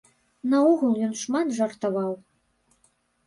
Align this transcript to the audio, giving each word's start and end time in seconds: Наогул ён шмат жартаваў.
Наогул 0.53 0.95
ён 1.07 1.11
шмат 1.23 1.47
жартаваў. 1.57 2.11